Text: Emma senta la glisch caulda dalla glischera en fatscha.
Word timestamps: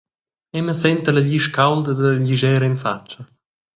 Emma 0.57 0.73
senta 0.83 1.09
la 1.11 1.21
glisch 1.23 1.51
caulda 1.57 1.91
dalla 1.95 2.17
glischera 2.21 2.65
en 2.67 2.77
fatscha. 2.83 3.21